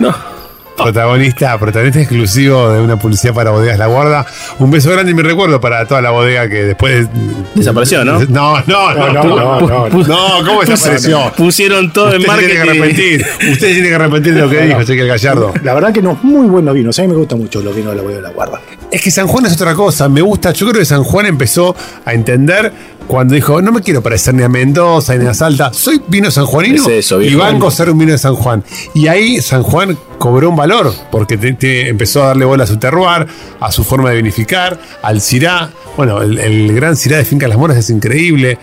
Protagonista, 0.76 1.58
protagonista 1.58 2.00
exclusivo 2.00 2.70
de 2.72 2.80
una 2.80 2.98
publicidad 2.98 3.32
para 3.34 3.50
Bodegas 3.50 3.78
La 3.78 3.86
Guarda. 3.86 4.26
Un 4.58 4.70
beso 4.70 4.90
grande 4.90 5.12
y 5.12 5.14
mi 5.14 5.22
recuerdo 5.22 5.60
para 5.60 5.86
toda 5.86 6.00
la 6.02 6.10
bodega 6.10 6.48
que 6.48 6.64
después. 6.64 7.08
Desapareció, 7.54 8.04
¿no? 8.04 8.20
No, 8.28 8.60
no, 8.66 8.94
no. 8.94 9.12
No, 9.12 9.24
no, 9.24 9.60
no, 9.60 9.88
no, 9.88 10.46
¿cómo 10.46 10.60
desapareció? 10.62 11.32
Pusieron 11.36 11.92
todo 11.92 12.12
en 12.14 12.20
Usted 12.20 12.32
se 12.32 12.38
tiene 12.38 12.52
que 12.52 12.58
marketing. 12.58 12.80
arrepentir. 12.82 13.26
Usted 13.52 13.72
tiene 13.72 13.88
que 13.88 13.94
arrepentir 13.94 14.34
de 14.34 14.40
lo 14.42 14.50
que 14.50 14.60
dijo, 14.62 14.80
Ezequiel 14.80 15.08
Gallardo. 15.08 15.54
La 15.62 15.74
verdad 15.74 15.92
que 15.92 16.02
no, 16.02 16.18
muy 16.22 16.46
buenos 16.46 16.74
vinos. 16.74 16.98
A 16.98 17.02
mí 17.02 17.08
me 17.08 17.14
gustan 17.14 17.38
mucho 17.38 17.60
los 17.62 17.74
vinos 17.74 17.92
de 17.92 17.96
la 17.96 18.02
bodega 18.02 18.18
de 18.20 18.28
la 18.28 18.30
Guarda. 18.34 18.60
Es 18.90 19.02
que 19.02 19.10
San 19.10 19.26
Juan 19.26 19.46
es 19.46 19.54
otra 19.54 19.74
cosa. 19.74 20.08
Me 20.08 20.20
gusta. 20.20 20.52
Yo 20.52 20.66
creo 20.68 20.78
que 20.80 20.86
San 20.86 21.02
Juan 21.04 21.26
empezó 21.26 21.74
a 22.04 22.12
entender 22.12 22.72
cuando 23.06 23.34
dijo: 23.34 23.60
No 23.62 23.72
me 23.72 23.80
quiero 23.80 24.02
parecer 24.02 24.34
ni 24.34 24.42
a 24.42 24.48
Mendoza 24.48 25.14
ni 25.16 25.26
a 25.26 25.34
Salta. 25.34 25.72
Soy 25.72 26.00
vino 26.08 26.30
sanjuanino 26.30 26.82
Es 26.82 26.88
eso, 26.88 27.20
y 27.22 27.34
banco 27.34 27.70
ser 27.70 27.90
un 27.90 27.98
vino 27.98 28.12
de 28.12 28.18
San 28.18 28.34
Juan. 28.34 28.62
Y 28.94 29.06
ahí 29.08 29.40
San 29.40 29.62
Juan 29.62 29.96
cobró 30.18 30.50
un 30.50 30.56
valor 30.56 30.92
porque 31.10 31.36
te- 31.36 31.52
te 31.54 31.88
empezó 31.88 32.22
a 32.24 32.28
darle 32.28 32.44
bola 32.44 32.64
a 32.64 32.66
su 32.66 32.76
terroir, 32.78 33.26
a 33.60 33.72
su 33.72 33.84
forma 33.84 34.10
de 34.10 34.16
vinificar, 34.16 34.78
al 35.02 35.20
cirá. 35.20 35.70
Bueno, 35.96 36.20
el, 36.22 36.38
el 36.38 36.74
gran 36.74 36.96
cirá 36.96 37.16
de 37.18 37.24
Finca 37.24 37.48
Las 37.48 37.58
Moras 37.58 37.76
es 37.76 37.90
increíble. 37.90 38.58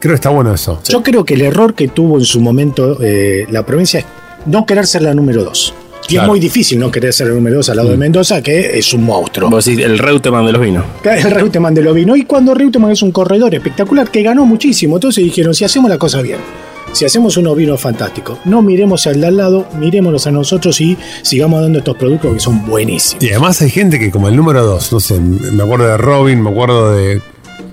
Creo 0.00 0.12
que 0.12 0.16
está 0.16 0.30
bueno 0.30 0.52
eso. 0.52 0.80
Yo 0.88 1.02
creo 1.02 1.24
que 1.24 1.34
el 1.34 1.42
error 1.42 1.74
que 1.74 1.86
tuvo 1.88 2.18
en 2.18 2.24
su 2.24 2.40
momento 2.40 2.98
eh, 3.00 3.46
la 3.50 3.64
provincia 3.64 4.00
es 4.00 4.06
no 4.46 4.66
querer 4.66 4.86
ser 4.86 5.02
la 5.02 5.14
número 5.14 5.44
dos. 5.44 5.74
Y 6.12 6.16
Claro. 6.16 6.26
es 6.26 6.30
muy 6.30 6.40
difícil 6.40 6.78
no 6.78 6.90
querer 6.90 7.12
ser 7.12 7.28
la 7.28 7.32
número 7.34 7.56
dos 7.56 7.70
al 7.70 7.76
lado 7.78 7.88
de 7.88 7.96
Mendoza, 7.96 8.42
que 8.42 8.78
es 8.78 8.92
un 8.92 9.04
monstruo. 9.04 9.48
Vos 9.48 9.64
decís, 9.64 9.82
el 9.82 9.98
Reutemann 9.98 10.44
de 10.44 10.52
los 10.52 10.60
vinos. 10.60 10.84
El 11.04 11.30
Reutemann 11.30 11.72
de 11.72 11.80
lo 11.82 11.94
vino. 11.94 12.14
Y 12.16 12.24
cuando 12.24 12.52
Reutemann 12.54 12.90
es 12.90 13.00
un 13.02 13.12
corredor 13.12 13.54
espectacular 13.54 14.10
que 14.10 14.22
ganó 14.22 14.44
muchísimo, 14.44 14.96
entonces 14.96 15.24
dijeron: 15.24 15.54
si 15.54 15.64
hacemos 15.64 15.88
la 15.88 15.96
cosa 15.96 16.20
bien, 16.20 16.36
si 16.92 17.06
hacemos 17.06 17.38
unos 17.38 17.56
vinos 17.56 17.80
fantásticos, 17.80 18.38
no 18.44 18.60
miremos 18.60 19.06
al 19.06 19.22
de 19.22 19.26
al 19.26 19.36
lado, 19.38 19.66
mirémonos 19.78 20.26
a 20.26 20.30
nosotros 20.30 20.78
y 20.82 20.98
sigamos 21.22 21.62
dando 21.62 21.78
estos 21.78 21.96
productos 21.96 22.34
que 22.34 22.40
son 22.40 22.66
buenísimos. 22.66 23.24
Y 23.24 23.30
además 23.30 23.62
hay 23.62 23.70
gente 23.70 23.98
que, 23.98 24.10
como 24.10 24.28
el 24.28 24.36
número 24.36 24.62
dos, 24.66 24.92
no 24.92 25.00
sé, 25.00 25.18
me 25.18 25.62
acuerdo 25.62 25.86
de 25.86 25.96
Robin, 25.96 26.42
me 26.42 26.50
acuerdo 26.50 26.94
de 26.94 27.22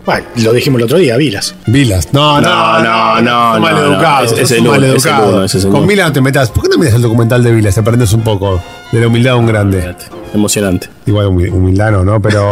Bueno, 0.06 0.25
lo 0.38 0.53
dijimos 0.53 0.79
el 0.79 0.86
otro 0.86 0.98
día, 0.98 1.18
Vilas. 1.18 1.53
Vilas. 1.68 2.08
No, 2.13 2.41
no, 2.41 2.79
No, 2.82 3.22
no, 3.22 3.60
no. 3.60 4.27
sos 4.27 4.39
Es- 4.39 4.51
el 4.51 4.65
es 4.96 5.56
el 5.65 5.72
Con. 5.72 5.86
Vilas 5.86 6.08
no 6.08 6.13
te 6.13 6.22
metas. 6.22 6.50
¿Por 6.50 6.63
qué 6.63 6.70
no 6.70 6.77
miras 6.77 6.96
el 6.96 7.01
documental 7.01 7.44
de 7.44 7.51
Vilas? 7.51 7.77
Aprendes 7.77 8.13
un 8.13 8.22
poco 8.22 8.62
de 8.91 9.00
la 9.01 9.08
humildad 9.08 9.34
de 9.34 9.38
un 9.39 9.46
grande. 9.48 9.96
Emocionante. 10.34 10.89
Igual 11.06 11.27
humi- 11.27 11.51
humildad 11.51 11.91
no, 11.91 12.03
¿no? 12.03 12.22
Pero 12.22 12.51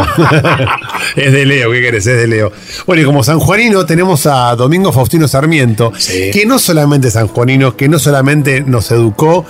es 1.15 1.31
de 1.31 1.45
Leo, 1.45 1.71
¿qué 1.71 1.81
querés? 1.81 2.05
Es 2.05 2.17
de 2.17 2.27
Leo. 2.27 2.51
Bueno, 2.85 3.01
y 3.01 3.05
como 3.05 3.23
sanjuanino 3.23 3.85
tenemos 3.85 4.25
a 4.25 4.55
Domingo 4.55 4.91
Faustino 4.91 5.27
Sarmiento, 5.27 5.91
Sí. 5.97 6.29
que 6.31 6.45
no 6.45 6.59
solamente 6.59 7.07
es 7.07 7.13
sanjuanino, 7.13 7.75
que 7.75 7.87
no 7.87 7.97
solamente 7.99 8.61
nos 8.61 8.91
educó 8.91 9.45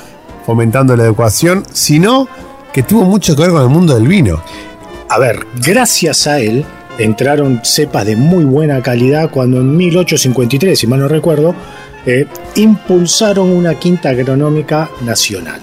fomentando 0.46 0.96
la 0.96 1.04
educación, 1.04 1.64
sino 1.74 2.28
que 2.74 2.84
tuvo 2.84 3.04
mucho 3.06 3.36
que 3.36 3.42
ver 3.44 3.52
con 3.52 3.62
el 3.64 3.70
mundo 3.70 3.96
del 3.96 4.08
vino. 4.08 4.42
A 5.10 5.20
ver, 5.20 5.46
gracias 5.66 6.28
a 6.28 6.40
él 6.40 6.66
entraron 6.98 7.62
cepas 7.64 8.06
de 8.06 8.16
muy 8.16 8.44
buena 8.44 8.82
calidad 8.82 9.30
cuando 9.30 9.60
en 9.60 9.76
1853, 9.76 10.78
si 10.78 10.88
mal 10.88 11.00
no 11.00 11.08
recuerdo, 11.08 11.56
eh, 12.06 12.26
impulsaron 12.56 13.50
una 13.50 13.76
quinta 13.76 14.10
agronómica 14.10 14.90
nacional. 15.02 15.60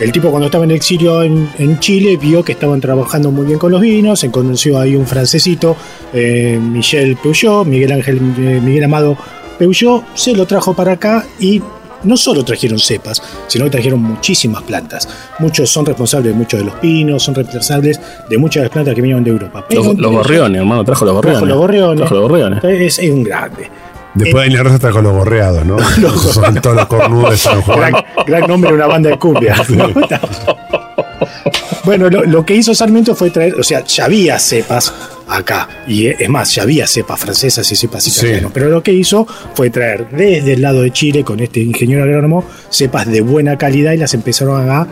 El 0.00 0.10
tipo 0.10 0.30
cuando 0.30 0.46
estaba 0.46 0.64
en 0.64 0.72
exilio 0.72 1.22
en, 1.22 1.48
en 1.56 1.78
Chile 1.78 2.16
vio 2.16 2.42
que 2.44 2.52
estaban 2.52 2.80
trabajando 2.80 3.30
muy 3.30 3.46
bien 3.46 3.60
con 3.60 3.70
los 3.70 3.80
vinos, 3.80 4.18
se 4.18 4.30
conoció 4.30 4.78
ahí 4.80 4.96
un 4.96 5.06
francesito, 5.06 5.76
eh, 6.12 6.58
Michel 6.60 7.16
Peugeot, 7.16 7.64
Miguel 7.64 7.92
Ángel, 7.92 8.16
eh, 8.16 8.60
Miguel 8.60 8.84
Amado 8.84 9.16
Peugeot, 9.56 10.04
se 10.14 10.34
lo 10.34 10.46
trajo 10.46 10.74
para 10.74 10.92
acá 10.92 11.24
y 11.38 11.62
no 12.04 12.16
solo 12.16 12.44
trajeron 12.44 12.78
cepas, 12.78 13.22
sino 13.46 13.64
que 13.64 13.70
trajeron 13.70 14.00
muchísimas 14.02 14.62
plantas. 14.62 15.08
Muchos 15.38 15.70
son 15.70 15.86
responsables 15.86 16.32
de 16.32 16.38
muchos 16.38 16.60
de 16.60 16.66
los 16.66 16.74
pinos, 16.76 17.22
son 17.22 17.34
responsables 17.34 18.00
de 18.28 18.38
muchas 18.38 18.62
de 18.62 18.64
las 18.66 18.72
plantas 18.72 18.94
que 18.94 19.00
vinieron 19.00 19.24
de 19.24 19.30
Europa. 19.30 19.64
Pero 19.68 19.82
Los, 19.84 19.98
los 19.98 20.12
gorriones, 20.12 20.60
hermano, 20.60 20.84
trajo 20.84 21.04
los 21.04 21.14
gorriones. 21.14 21.38
Trajo 21.40 21.46
los 21.48 21.58
gorriones. 21.58 21.98
Trajo 21.98 22.14
los 22.14 22.22
gorriones. 22.22 22.64
Es, 22.64 22.98
es 22.98 23.10
un 23.10 23.24
grande. 23.24 23.70
Después 24.14 24.44
Daniel 24.44 24.62
Rosa 24.64 24.76
está 24.76 24.90
con 24.92 25.02
los 25.02 25.12
gorreados, 25.12 25.64
¿no? 25.64 25.76
Son 26.32 26.54
todos 26.60 26.76
los 26.76 26.86
cornudos 26.86 27.30
de 27.32 27.36
San 27.36 27.60
Juan. 27.62 27.78
gran, 27.78 28.04
gran 28.26 28.48
nombre 28.48 28.70
de 28.70 28.76
una 28.76 28.86
banda 28.86 29.10
de 29.10 29.18
cumbia. 29.18 29.56
bueno, 31.84 32.08
lo, 32.10 32.24
lo 32.24 32.44
que 32.46 32.54
hizo 32.54 32.74
Sarmiento 32.74 33.14
fue 33.14 33.30
traer, 33.30 33.54
o 33.54 33.62
sea, 33.62 33.84
ya 33.84 34.06
había 34.06 34.38
cepas 34.38 34.92
acá, 35.28 35.68
y 35.86 36.06
es 36.06 36.28
más, 36.28 36.54
ya 36.54 36.62
había 36.62 36.86
cepas 36.86 37.20
francesas 37.20 37.70
y 37.72 37.76
cepas 37.76 38.04
Sí. 38.04 38.26
italianas, 38.26 38.50
pero 38.54 38.68
lo 38.68 38.82
que 38.82 38.92
hizo 38.92 39.26
fue 39.54 39.70
traer 39.70 40.08
desde 40.10 40.54
el 40.54 40.62
lado 40.62 40.82
de 40.82 40.90
Chile, 40.92 41.24
con 41.24 41.40
este 41.40 41.60
ingeniero 41.60 42.02
agrónomo, 42.04 42.44
cepas 42.70 43.06
de 43.06 43.20
buena 43.20 43.56
calidad 43.58 43.92
y 43.92 43.96
las 43.98 44.14
empezaron 44.14 44.70
a 44.70 44.86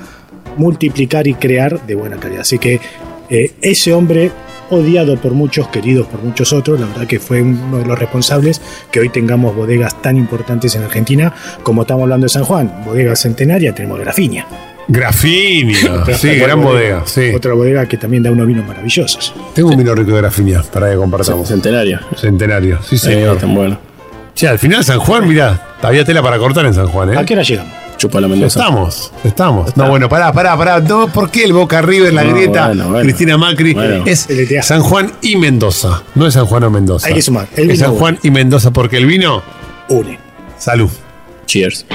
multiplicar 0.56 1.26
y 1.26 1.34
crear 1.34 1.86
de 1.86 1.94
buena 1.94 2.16
calidad. 2.18 2.42
Así 2.42 2.58
que 2.58 2.80
eh, 3.30 3.52
ese 3.62 3.92
hombre 3.94 4.30
odiado 4.70 5.16
por 5.20 5.32
muchos, 5.32 5.68
queridos 5.68 6.06
por 6.06 6.22
muchos 6.22 6.52
otros, 6.52 6.80
la 6.80 6.86
verdad 6.86 7.06
que 7.06 7.18
fue 7.18 7.42
uno 7.42 7.78
de 7.78 7.84
los 7.86 7.98
responsables 7.98 8.60
que 8.90 9.00
hoy 9.00 9.08
tengamos 9.10 9.54
bodegas 9.54 10.00
tan 10.00 10.16
importantes 10.16 10.74
en 10.74 10.82
Argentina 10.82 11.34
como 11.62 11.82
estamos 11.82 12.02
hablando 12.04 12.24
de 12.24 12.30
San 12.30 12.44
Juan, 12.44 12.82
bodega 12.84 13.14
centenaria, 13.16 13.74
tenemos 13.74 13.98
Grafinia. 14.00 14.46
Grafinia. 14.88 16.04
Sí, 16.14 16.28
gran 16.36 16.62
bodega. 16.62 17.02
Sí. 17.06 17.30
Otra 17.34 17.54
bodega 17.54 17.86
que 17.86 17.96
también 17.96 18.22
da 18.22 18.30
unos 18.30 18.46
vinos 18.46 18.66
maravillosos. 18.66 19.34
Tengo 19.54 19.70
un 19.70 19.76
vino 19.76 19.94
rico 19.94 20.10
de 20.12 20.18
Grafinia 20.18 20.62
para 20.72 20.90
que 20.90 20.96
compartamos. 20.96 21.48
Centenario. 21.48 22.00
Centenario. 22.16 22.78
Sí, 22.82 22.96
Eh, 22.96 22.98
señor. 22.98 23.36
tan 23.38 23.54
bueno. 23.54 23.78
Che, 24.34 24.48
al 24.48 24.58
final 24.58 24.82
San 24.84 24.98
Juan, 24.98 25.28
mirá, 25.28 25.74
había 25.82 26.04
tela 26.04 26.22
para 26.22 26.38
cortar 26.38 26.64
en 26.66 26.74
San 26.74 26.86
Juan, 26.88 27.12
¿eh? 27.12 27.18
¿A 27.18 27.24
qué 27.24 27.34
hora 27.34 27.42
llegamos? 27.42 27.72
Chupa 27.98 28.20
la 28.20 28.26
Mendoza. 28.26 28.58
Estamos, 28.58 29.12
estamos. 29.22 29.76
No, 29.76 29.88
bueno, 29.88 30.08
pará, 30.08 30.32
pará, 30.32 30.56
pará. 30.56 30.80
No, 30.80 31.06
¿Por 31.08 31.30
qué 31.30 31.44
el 31.44 31.52
Boca 31.52 31.82
River, 31.82 32.12
la 32.12 32.24
No, 32.24 32.30
grieta, 32.34 32.66
bueno, 32.68 32.84
bueno. 32.88 33.00
Cristina 33.04 33.36
Macri? 33.38 33.74
Bueno. 33.74 34.02
Es 34.06 34.26
LTA. 34.28 34.62
San 34.62 34.80
Juan 34.82 35.12
y 35.20 35.36
Mendoza. 35.36 36.02
No 36.16 36.26
es 36.26 36.34
San 36.34 36.46
Juan 36.46 36.64
o 36.64 36.70
Mendoza. 36.70 37.06
Hay 37.06 37.14
que 37.14 37.22
sumar. 37.22 37.46
El 37.54 37.70
Es 37.70 37.76
vino 37.78 37.84
San 37.90 37.94
Juan 37.96 38.18
y 38.22 38.30
Mendoza 38.30 38.72
porque 38.72 38.96
el 38.96 39.06
vino, 39.06 39.42
Une. 39.88 40.18
salud. 40.58 40.90
Cheers. 41.46 41.86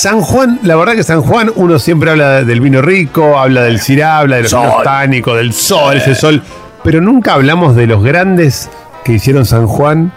San 0.00 0.22
Juan, 0.22 0.58
la 0.62 0.76
verdad 0.76 0.94
que 0.94 1.02
San 1.02 1.20
Juan, 1.20 1.50
uno 1.56 1.78
siempre 1.78 2.10
habla 2.10 2.42
del 2.42 2.62
vino 2.62 2.80
rico, 2.80 3.38
habla 3.38 3.64
del 3.64 3.80
cirá, 3.80 4.16
habla 4.16 4.36
de 4.36 4.42
los 4.42 4.50
Sol. 4.50 4.62
vinos 4.66 4.82
tánicos, 4.82 5.36
del 5.36 5.52
sol, 5.52 5.94
ese 5.96 6.14
sol, 6.14 6.42
pero 6.82 7.02
nunca 7.02 7.34
hablamos 7.34 7.76
de 7.76 7.86
los 7.86 8.02
grandes 8.02 8.70
que 9.04 9.12
hicieron 9.12 9.44
San 9.44 9.66
Juan 9.66 10.10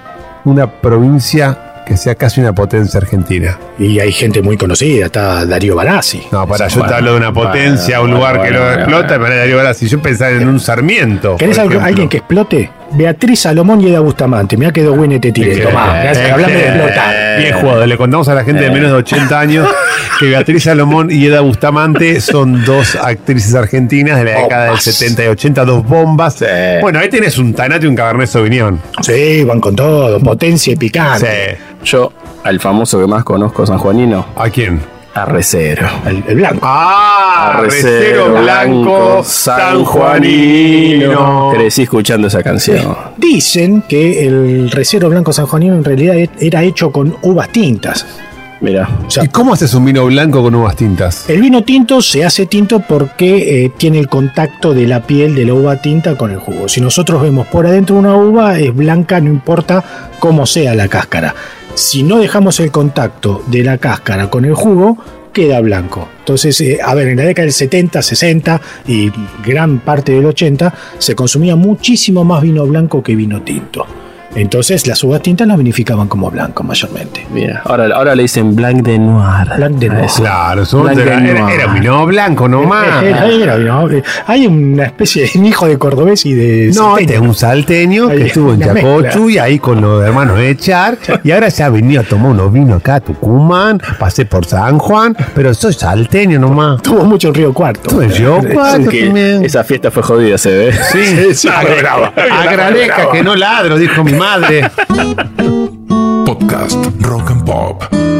una 0.46 0.68
provincia 0.68 1.58
que 1.86 1.98
sea 1.98 2.16
casi 2.16 2.40
una 2.40 2.54
potencia 2.54 2.98
argentina. 2.98 3.58
Y 3.78 4.00
hay 4.00 4.14
gente 4.14 4.42
muy 4.42 4.56
conocida, 4.56 5.08
está 5.08 5.46
Darío 5.46 5.76
Barassi. 5.76 6.22
No, 6.32 6.48
para, 6.48 6.70
yo 6.70 6.82
te 6.86 6.94
hablo 6.94 7.12
de 7.12 7.18
una 7.18 7.34
potencia, 7.34 8.00
bueno, 8.00 8.14
un 8.16 8.20
lugar 8.22 8.42
que 8.42 8.52
lo 8.52 8.72
explota, 8.72 9.08
bueno. 9.18 9.24
me 9.24 9.30
van 9.30 9.32
a 9.34 9.42
decir, 9.42 9.56
ahora, 9.58 9.74
si 9.74 9.88
yo 9.90 10.02
pensaba 10.02 10.32
en 10.32 10.48
un 10.48 10.62
Sarmiento. 10.62 11.36
¿Querés 11.36 11.60
algo- 11.60 11.82
alguien 11.82 12.08
que 12.08 12.18
explote? 12.20 12.72
Beatriz 12.94 13.42
Salomón 13.42 13.82
y 13.82 13.88
Eda 13.88 14.00
Bustamante. 14.00 14.58
Mirá 14.58 14.72
que 14.72 14.84
dos 14.84 14.96
buenos 14.96 15.20
te 15.22 15.32
tiré. 15.32 15.58
Eh, 15.58 15.66
Tomá, 15.66 16.04
eh, 16.04 16.32
hablame 16.32 16.54
de 16.54 16.60
eh, 16.60 16.68
explotar. 16.68 17.38
Bien 17.40 17.54
jugado. 17.60 17.86
Le 17.86 17.98
contamos 17.98 18.28
a 18.28 18.36
la 18.36 18.44
gente 18.44 18.64
de 18.64 18.72
menos 18.72 18.92
de 18.92 18.98
80 18.98 19.40
años 19.40 19.68
que 20.20 20.28
Beatriz 20.28 20.64
Salomón 20.64 21.10
y 21.12 21.26
Eda 21.26 21.42
Bustamante 21.42 22.22
son 22.22 22.64
dos 22.64 22.96
actrices 22.96 23.56
argentinas 23.56 24.18
de 24.20 24.26
la 24.26 24.42
década 24.42 24.64
del 24.64 24.72
Bombas. 24.72 24.84
70 24.84 25.24
y 25.24 25.28
80, 25.28 25.66
dos 25.66 25.88
bombas. 25.88 26.44
Bueno, 26.82 27.00
ahí 27.00 27.10
tenés 27.10 27.38
un 27.38 27.54
Tanate 27.54 27.86
y 27.86 27.90
un 27.90 27.96
Cabernet 27.96 28.28
Sauvignon. 28.28 28.80
Sí, 29.02 29.44
van 29.44 29.60
con 29.60 29.76
todo. 29.76 30.20
Potencia 30.20 30.74
y 30.74 30.76
picante. 30.76 31.58
Sí. 31.84 31.92
Yo, 31.92 32.14
al 32.44 32.60
famoso 32.60 33.00
que 33.00 33.08
más 33.08 33.24
conozco 33.24 33.66
sanjuanino, 33.66 34.26
¿A 34.36 34.50
quién? 34.50 34.93
A 35.16 35.26
Recero. 35.26 35.88
El, 36.06 36.24
el 36.28 36.36
blanco. 36.36 36.60
Ah, 36.64 37.56
Arrecero 37.58 38.28
Recero 38.30 38.42
Blanco 38.42 39.24
Sanjuanino. 40.24 41.52
Crecí 41.54 41.84
escuchando 41.84 42.28
esa 42.28 42.42
canción. 42.44 42.96
Dicen 43.18 43.84
que 43.88 44.26
el 44.26 44.72
recero 44.72 45.10
blanco 45.10 45.32
sanjuanino 45.34 45.76
en 45.76 45.84
realidad 45.84 46.16
e- 46.18 46.30
era 46.40 46.64
hecho 46.64 46.92
con 46.92 47.16
uvas 47.22 47.50
tintas. 47.50 48.06
Mira, 48.62 48.88
O 49.06 49.12
sea, 49.12 49.26
¿Y 49.26 49.28
cómo 49.28 49.54
haces 49.54 49.74
un 49.74 49.84
vino 49.84 50.06
blanco 50.06 50.42
con 50.42 50.56
uvas 50.56 50.78
tintas? 50.78 51.30
el 51.30 51.42
vino 51.42 51.64
tinto 51.66 52.02
se 52.02 52.24
hace 52.24 52.46
tinto 52.46 52.80
porque 52.80 53.66
eh, 53.66 53.72
tiene 53.76 54.00
el 54.00 54.08
contacto 54.08 54.74
de 54.74 54.88
la 54.88 55.02
piel 55.02 55.36
de 55.36 55.44
la 55.46 55.54
uva 55.54 55.82
tinta 55.82 56.16
con 56.16 56.32
el 56.32 56.38
jugo. 56.40 56.70
Si 56.70 56.80
nosotros 56.80 57.22
vemos 57.22 57.46
por 57.48 57.68
adentro 57.68 57.98
una 57.98 58.16
uva, 58.16 58.58
es 58.58 58.74
blanca, 58.74 59.20
no 59.20 59.28
importa 59.30 59.84
cómo 60.20 60.46
sea 60.46 60.76
la 60.76 60.88
cáscara. 60.88 61.36
Si 61.76 62.04
no 62.04 62.20
dejamos 62.20 62.60
el 62.60 62.72
contacto 62.72 63.44
de 63.48 63.64
la 63.64 63.80
cáscara 63.80 64.30
con 64.30 64.46
el 64.46 64.54
jugo, 64.54 64.98
queda 65.34 65.60
blanco. 65.60 66.08
Entonces, 66.20 66.62
eh, 66.62 66.80
a 66.84 66.94
ver, 66.94 67.08
en 67.08 67.18
la 67.18 67.24
década 67.24 67.46
del 67.46 67.54
70, 67.54 68.02
60 68.02 68.62
y 68.88 69.12
gran 69.44 69.80
parte 69.80 70.12
del 70.12 70.26
80 70.26 70.74
se 71.00 71.16
consumía 71.16 71.56
muchísimo 71.56 72.24
más 72.24 72.44
vino 72.44 72.66
blanco 72.68 73.02
que 73.02 73.16
vino 73.16 73.42
tinto. 73.42 73.88
Entonces 74.36 74.88
las 74.88 75.04
uvas 75.04 75.22
tintas 75.22 75.48
las 75.48 75.58
vinificaban 75.58 76.08
como 76.08 76.30
blanco 76.32 76.64
mayormente. 76.64 77.26
Mira, 77.34 77.62
ahora, 77.66 77.88
ahora 77.96 78.16
le 78.16 78.24
dicen 78.24 78.56
Blanc 78.56 78.82
de 78.82 78.98
Noir. 79.00 79.48
Blanc 79.58 79.76
de 79.78 79.90
Noir. 79.90 80.10
Claro, 80.16 80.64
eso 80.64 80.82
Blanc 80.84 81.00
era, 81.00 81.20
de 81.20 81.30
era, 81.32 81.54
era 81.54 81.68
vino 81.74 82.06
blanco 82.06 82.48
nomás. 82.48 83.04
Era- 83.04 83.28
era 83.28 83.56
vino- 83.58 83.90
hay 84.28 84.48
una 84.48 84.86
especie 84.86 85.30
de 85.34 85.48
hijo 85.48 85.68
de 85.68 85.78
cordobés 85.78 86.26
y 86.26 86.34
de 86.34 86.72
No, 86.76 86.98
este 86.98 87.16
es 87.16 87.20
un 87.22 87.34
salteño 87.36 88.10
que 88.10 88.28
estuvo 88.28 88.54
en 88.54 88.60
Chacochu 88.62 89.02
mezcla. 89.26 89.32
y 89.32 89.38
ahí 89.38 89.60
con 89.60 89.82
los 89.82 90.04
hermanos 90.04 90.40
Echar. 90.40 90.98
Y 91.24 91.32
ahora 91.32 91.50
se 91.52 91.64
ha 91.64 91.70
venido 91.70 92.02
a 92.02 92.04
tomar 92.04 92.32
unos 92.32 92.52
vinos 92.52 92.78
acá 92.80 92.96
a 92.96 93.00
Tucumán, 93.02 93.80
pasé 94.00 94.26
por 94.26 94.46
San 94.46 94.78
Juan, 94.80 95.16
pero 95.36 95.54
soy 95.54 95.74
salteño 95.74 96.40
nomás. 96.40 96.82
Tuvo 96.82 97.04
mucho 97.06 97.28
en 97.30 97.34
Río 97.36 97.54
Cuarto. 97.54 97.90
Tuve 97.90 98.10
yo 98.10 98.42
Que 98.42 98.54
también. 98.56 99.44
esa 99.46 99.64
fiesta 99.64 99.92
fue 99.92 100.04
jodida, 100.04 100.38
se 100.38 100.50
ve. 100.50 100.74
Sí, 100.92 101.34
Sí, 101.36 101.50
brava. 101.80 102.14
agradezca 102.32 103.12
que 103.12 103.24
no 103.24 103.36
ladro, 103.36 103.78
dijo 103.78 104.04
mi 104.04 104.14
madre. 104.24 104.72
Podcast 106.24 106.80
Rock 107.02 107.30
and 107.30 107.44
Pop. 107.44 108.13